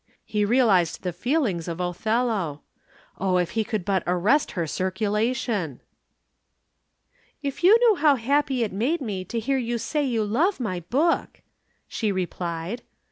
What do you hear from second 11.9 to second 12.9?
replied.